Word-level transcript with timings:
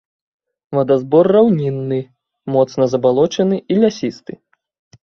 Вадазбор 0.77 1.29
раўнінны, 1.37 1.99
моцна 2.57 2.83
забалочаны 2.95 3.65
і 3.73 3.81
лясісты. 3.87 4.33